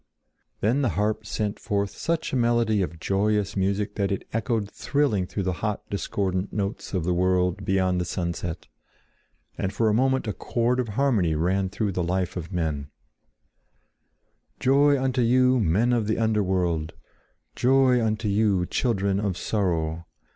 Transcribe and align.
Then 0.61 0.81
the 0.81 0.89
harp 0.97 1.27
sent 1.27 1.59
forth 1.59 1.91
such 1.91 2.33
a 2.33 2.35
melody 2.35 2.81
of 2.81 2.99
joyous 2.99 3.55
music 3.55 3.93
that 3.97 4.11
it 4.11 4.27
echoed 4.33 4.67
thrilling 4.71 5.27
through 5.27 5.43
the 5.43 5.53
hot 5.61 5.87
discordant 5.91 6.51
notes 6.51 6.95
of 6.95 7.03
the 7.03 7.13
world 7.13 7.63
beyond 7.63 8.01
the 8.01 8.05
sunset; 8.05 8.65
and 9.59 9.71
for 9.71 9.89
a 9.89 9.93
moment 9.93 10.27
a 10.27 10.33
chord 10.33 10.79
of 10.79 10.87
harmony 10.97 11.35
ran 11.35 11.69
through 11.69 11.91
the 11.91 12.01
life 12.01 12.35
of 12.35 12.51
men: 12.51 12.89
"Joy 14.59 14.99
unto 14.99 15.21
you, 15.21 15.59
men 15.59 15.93
of 15.93 16.07
the 16.07 16.17
underworld! 16.17 16.93
Joy 17.55 18.03
unto 18.03 18.27
you, 18.27 18.65
children 18.65 19.19
of 19.19 19.37
sorrow! 19.37 20.07